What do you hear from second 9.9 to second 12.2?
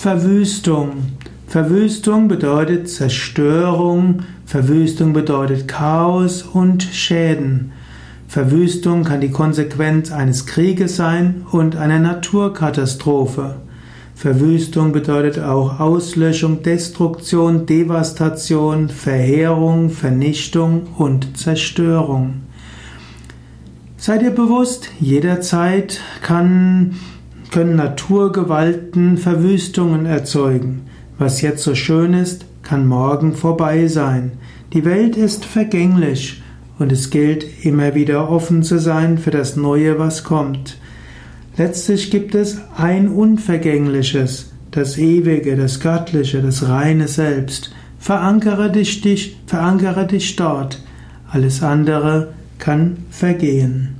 eines Krieges sein und einer